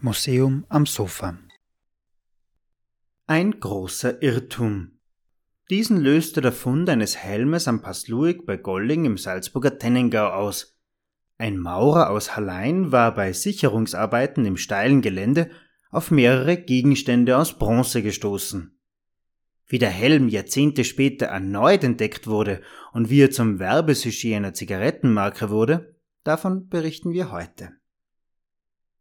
[0.00, 1.38] Museum am Sofa
[3.26, 4.92] Ein großer Irrtum.
[5.70, 10.78] Diesen löste der Fund eines Helmes am Pass Luig bei Golling im Salzburger Tennengau aus.
[11.36, 15.50] Ein Maurer aus Hallein war bei Sicherungsarbeiten im steilen Gelände
[15.90, 18.78] auf mehrere Gegenstände aus Bronze gestoßen.
[19.66, 22.60] Wie der Helm Jahrzehnte später erneut entdeckt wurde
[22.92, 25.96] und wie er zum Werbesujet einer Zigarettenmarke wurde,
[26.30, 27.72] davon berichten wir heute.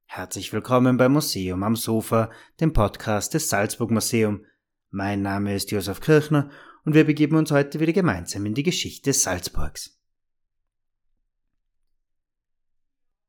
[0.05, 4.47] Herzlich willkommen beim Museum am Sofa, dem Podcast des Salzburg Museum.
[4.89, 6.49] Mein Name ist Josef Kirchner
[6.85, 10.01] und wir begeben uns heute wieder gemeinsam in die Geschichte Salzburgs.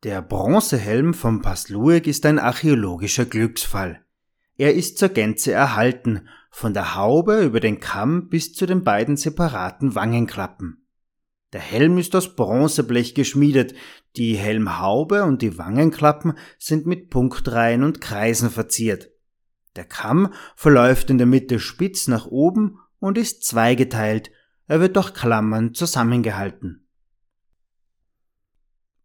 [0.03, 4.03] Der Bronzehelm vom Paslueg ist ein archäologischer Glücksfall.
[4.57, 9.19] Er ist zur Gänze erhalten, von der Haube über den Kamm bis zu den beiden
[9.19, 10.87] separaten Wangenklappen.
[11.53, 13.75] Der Helm ist aus Bronzeblech geschmiedet,
[14.17, 19.11] die Helmhaube und die Wangenklappen sind mit Punktreihen und Kreisen verziert.
[19.77, 24.31] Der Kamm verläuft in der Mitte spitz nach oben und ist zweigeteilt,
[24.67, 26.87] er wird durch Klammern zusammengehalten.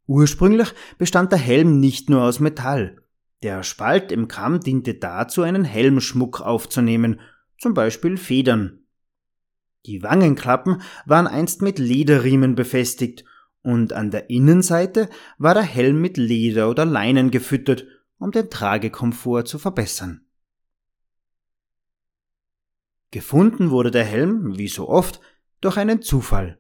[0.08, 3.02] Ursprünglich bestand der Helm nicht nur aus Metall.
[3.42, 7.20] Der Spalt im Kamm diente dazu, einen Helmschmuck aufzunehmen,
[7.58, 8.85] zum Beispiel Federn.
[9.86, 13.24] Die Wangenklappen waren einst mit Lederriemen befestigt
[13.62, 17.86] und an der Innenseite war der Helm mit Leder oder Leinen gefüttert,
[18.18, 20.26] um den Tragekomfort zu verbessern.
[23.12, 25.22] Gefunden wurde der Helm, wie so oft,
[25.62, 26.60] durch einen Zufall.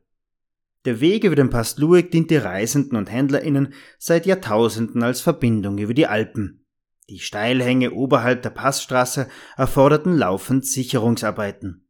[0.85, 5.95] Der Weg über den Pass Lueg diente Reisenden und HändlerInnen seit Jahrtausenden als Verbindung über
[5.95, 6.65] die Alpen.
[7.09, 11.84] Die Steilhänge oberhalb der Passstraße erforderten laufend Sicherungsarbeiten.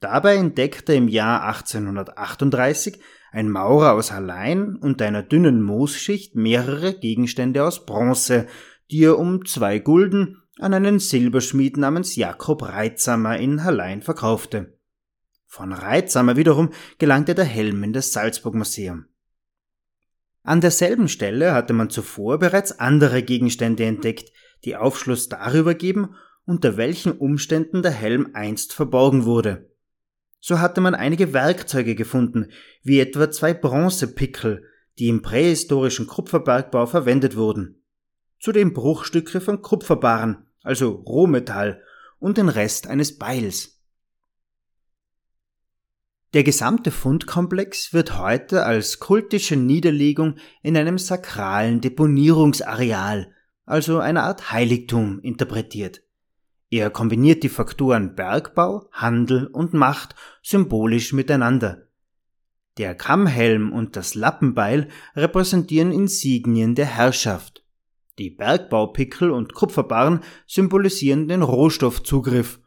[0.00, 3.00] Dabei entdeckte im Jahr 1838
[3.32, 8.46] ein Maurer aus Hallein unter einer dünnen Moosschicht mehrere Gegenstände aus Bronze,
[8.90, 14.78] die er um zwei Gulden an einen Silberschmied namens Jakob Reitsamer in Hallein verkaufte.
[15.46, 19.06] Von Reitsamer wiederum gelangte der Helm in das Salzburg Museum.
[20.42, 24.32] An derselben Stelle hatte man zuvor bereits andere Gegenstände entdeckt,
[24.64, 26.14] die Aufschluss darüber geben,
[26.44, 29.70] unter welchen Umständen der Helm einst verborgen wurde.
[30.48, 32.52] So hatte man einige Werkzeuge gefunden,
[32.84, 34.64] wie etwa zwei Bronzepickel,
[34.96, 37.82] die im prähistorischen Kupferbergbau verwendet wurden.
[38.38, 41.82] Zudem Bruchstücke von Kupferbarren, also Rohmetall,
[42.20, 43.82] und den Rest eines Beils.
[46.32, 54.52] Der gesamte Fundkomplex wird heute als kultische Niederlegung in einem sakralen Deponierungsareal, also einer Art
[54.52, 56.05] Heiligtum, interpretiert.
[56.70, 61.86] Er kombiniert die Faktoren Bergbau, Handel und Macht symbolisch miteinander.
[62.78, 67.64] Der Kammhelm und das Lappenbeil repräsentieren Insignien der Herrschaft.
[68.18, 72.60] Die Bergbaupickel und Kupferbarren symbolisieren den Rohstoffzugriff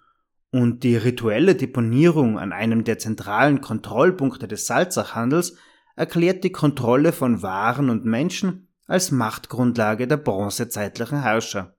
[0.51, 5.57] und die rituelle Deponierung an einem der zentralen Kontrollpunkte des Salzachhandels
[5.95, 11.75] erklärt die Kontrolle von Waren und Menschen als Machtgrundlage der bronzezeitlichen Herrscher.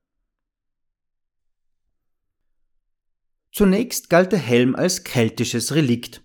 [3.53, 6.23] Zunächst galt der Helm als keltisches Relikt.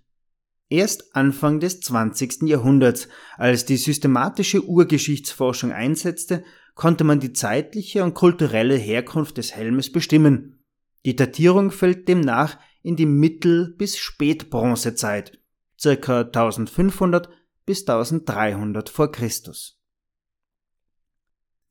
[0.70, 2.44] Erst Anfang des 20.
[2.44, 6.44] Jahrhunderts, als die systematische Urgeschichtsforschung einsetzte,
[6.74, 10.64] konnte man die zeitliche und kulturelle Herkunft des Helmes bestimmen.
[11.06, 15.40] Die Datierung fällt demnach in die Mittel- bis Spätbronzezeit,
[15.80, 17.30] circa 1500
[17.66, 19.80] bis 1300 vor Christus.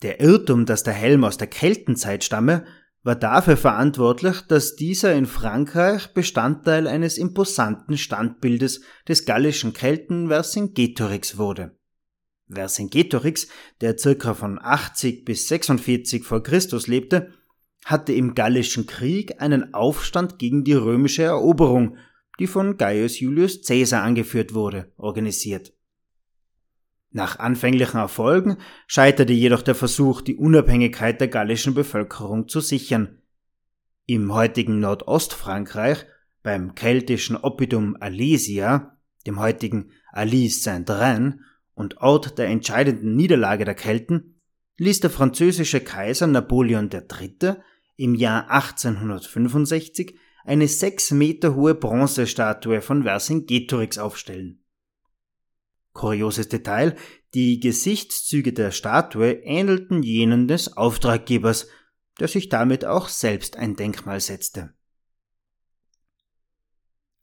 [0.02, 2.64] Der Irrtum, dass der Helm aus der Keltenzeit stamme,
[3.04, 11.36] war dafür verantwortlich, dass dieser in Frankreich Bestandteil eines imposanten Standbildes des gallischen Kelten Vercingetorix
[11.36, 11.76] wurde.
[12.48, 13.48] Vercingetorix,
[13.82, 17.32] der circa von 80 bis 46 vor Christus lebte,
[17.84, 21.98] hatte im Gallischen Krieg einen Aufstand gegen die römische Eroberung,
[22.38, 25.73] die von Gaius Julius Caesar angeführt wurde, organisiert.
[27.16, 28.56] Nach anfänglichen Erfolgen
[28.88, 33.22] scheiterte jedoch der Versuch, die Unabhängigkeit der gallischen Bevölkerung zu sichern.
[34.04, 36.06] Im heutigen Nordostfrankreich,
[36.42, 41.38] beim keltischen Oppidum Alesia, dem heutigen Alice Saint-Reine
[41.74, 44.40] und Ort der entscheidenden Niederlage der Kelten,
[44.78, 47.58] ließ der französische Kaiser Napoleon III.
[47.94, 54.63] im Jahr 1865 eine sechs Meter hohe Bronzestatue von Vercingetorix aufstellen.
[55.94, 56.96] Kurioses Detail,
[57.32, 61.68] die Gesichtszüge der Statue ähnelten jenen des Auftraggebers,
[62.20, 64.74] der sich damit auch selbst ein Denkmal setzte.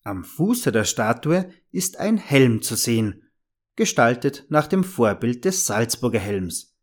[0.03, 3.29] Am Fuße der Statue ist ein Helm zu sehen,
[3.75, 6.75] gestaltet nach dem Vorbild des Salzburger Helms.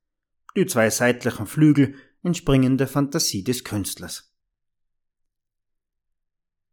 [0.57, 4.33] Die zwei seitlichen Flügel entspringen der Fantasie des Künstlers.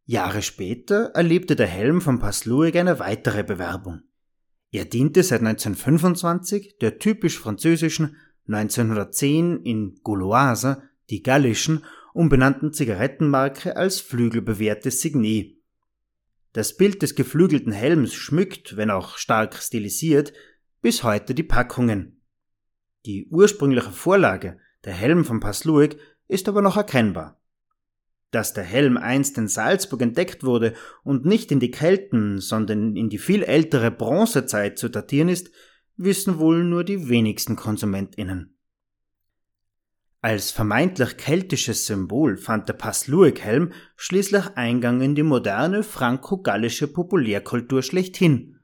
[0.04, 4.02] Jahre später erlebte der Helm von Pasluig eine weitere Bewerbung.
[4.76, 11.82] Er diente seit 1925 der typisch französischen 1910 in Gauloise, die gallischen,
[12.12, 15.56] umbenannten Zigarettenmarke als flügelbewehrtes Signet.
[16.52, 20.34] Das Bild des geflügelten Helms schmückt, wenn auch stark stilisiert,
[20.82, 22.20] bis heute die Packungen.
[23.06, 25.96] Die ursprüngliche Vorlage, der Helm von Pasluig,
[26.28, 27.40] ist aber noch erkennbar.
[28.30, 30.74] Dass der Helm einst in Salzburg entdeckt wurde
[31.04, 35.50] und nicht in die Kelten, sondern in die viel ältere Bronzezeit zu datieren ist,
[35.96, 38.56] wissen wohl nur die wenigsten KonsumentInnen.
[40.20, 48.58] Als vermeintlich keltisches Symbol fand der Pasluik-Helm schließlich Eingang in die moderne franco-gallische Populärkultur schlechthin,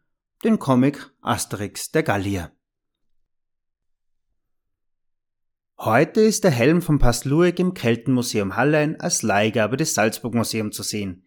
[0.45, 2.51] den Comic Asterix der Gallier.
[5.85, 10.85] Heute ist der Helm von Pasluik im Keltenmuseum Hallein als Leihgabe des Salzburg Museum zu
[10.85, 11.25] sehen.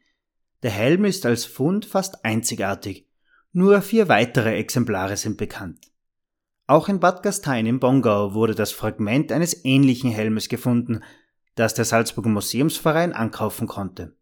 [0.64, 3.06] Der Helm ist als Fund fast einzigartig.
[3.52, 5.92] Nur vier weitere Exemplare sind bekannt.
[6.68, 11.04] Auch in Bad Gastein im Bongau wurde das Fragment eines ähnlichen Helmes gefunden,
[11.56, 14.16] das der Salzburger Museumsverein ankaufen konnte.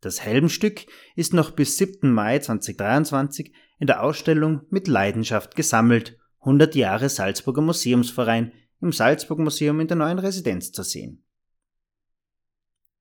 [0.00, 2.12] Das Helmstück ist noch bis 7.
[2.12, 9.80] Mai 2023 in der Ausstellung mit Leidenschaft gesammelt 100 Jahre Salzburger Museumsverein im Salzburg Museum
[9.80, 11.24] in der neuen Residenz zu sehen.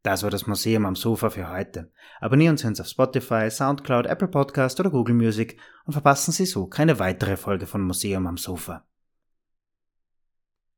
[0.03, 1.91] Das war das Museum am Sofa für heute.
[2.21, 6.67] Abonnieren Sie uns auf Spotify, Soundcloud, Apple Podcast oder Google Music und verpassen Sie so
[6.67, 8.85] keine weitere Folge von Museum am Sofa.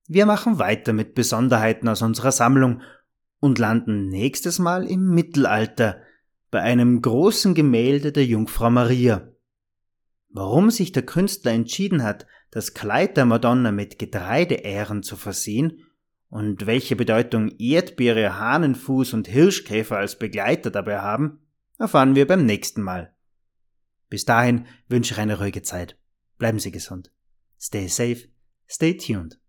[0.07, 2.81] Wir machen weiter mit Besonderheiten aus unserer Sammlung
[3.39, 6.01] und landen nächstes Mal im Mittelalter
[6.49, 9.31] bei einem großen Gemälde der Jungfrau Maria.
[10.29, 15.83] Warum sich der Künstler entschieden hat, das Kleid der Madonna mit Getreideähren zu versehen
[16.29, 21.39] und welche Bedeutung Erdbeere, Hahnenfuß und Hirschkäfer als Begleiter dabei haben,
[21.79, 23.13] erfahren wir beim nächsten Mal.
[24.09, 25.97] Bis dahin wünsche ich eine ruhige Zeit.
[26.37, 27.11] Bleiben Sie gesund.
[27.59, 28.29] Stay safe,
[28.67, 29.39] stay tuned.